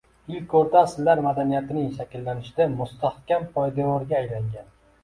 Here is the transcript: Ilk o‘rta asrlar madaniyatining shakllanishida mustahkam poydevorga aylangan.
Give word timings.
Ilk 0.35 0.53
o‘rta 0.59 0.79
asrlar 0.85 1.21
madaniyatining 1.27 1.93
shakllanishida 1.99 2.69
mustahkam 2.81 3.49
poydevorga 3.59 4.21
aylangan. 4.25 4.73